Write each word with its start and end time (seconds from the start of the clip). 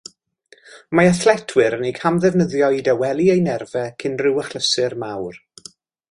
Mae 0.99 1.09
athletwyr 1.09 1.75
yn 1.77 1.83
eu 1.89 1.93
camddefnyddio 1.97 2.69
i 2.79 2.81
dawelu 2.87 3.27
eu 3.33 3.43
nerfau 3.49 3.91
cyn 4.05 4.17
rhyw 4.23 4.41
achlysur 4.45 4.97
mawr 5.05 5.39